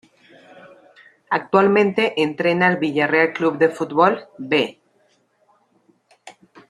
Actualmente 1.29 2.19
entrena 2.23 2.65
al 2.65 2.77
Villarreal 2.77 3.33
Club 3.33 3.59
de 3.59 3.69
Fútbol 3.69 4.23
"B". 4.39 4.81